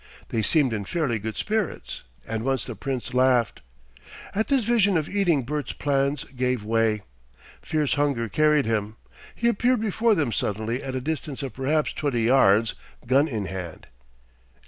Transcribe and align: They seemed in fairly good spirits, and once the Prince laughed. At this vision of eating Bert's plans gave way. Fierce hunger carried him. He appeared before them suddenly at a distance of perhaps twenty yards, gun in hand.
They 0.29 0.41
seemed 0.41 0.73
in 0.73 0.85
fairly 0.85 1.19
good 1.19 1.37
spirits, 1.37 2.05
and 2.27 2.43
once 2.43 2.65
the 2.65 2.75
Prince 2.75 3.13
laughed. 3.13 3.61
At 4.33 4.47
this 4.47 4.63
vision 4.63 4.97
of 4.97 5.07
eating 5.07 5.43
Bert's 5.43 5.73
plans 5.73 6.23
gave 6.35 6.63
way. 6.65 7.03
Fierce 7.61 7.93
hunger 7.93 8.27
carried 8.27 8.65
him. 8.65 8.95
He 9.35 9.47
appeared 9.47 9.79
before 9.81 10.15
them 10.15 10.31
suddenly 10.31 10.81
at 10.81 10.95
a 10.95 11.01
distance 11.01 11.43
of 11.43 11.53
perhaps 11.53 11.93
twenty 11.93 12.23
yards, 12.23 12.73
gun 13.05 13.27
in 13.27 13.45
hand. 13.45 13.85